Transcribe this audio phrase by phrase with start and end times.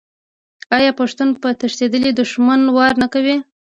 [0.77, 3.35] آیا پښتون په تښتیدلي دښمن وار نه کوي؟